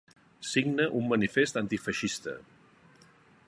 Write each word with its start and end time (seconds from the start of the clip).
Signa 0.51 0.87
un 0.99 1.05
manifest 1.11 1.61
antifeixista. 1.61 2.37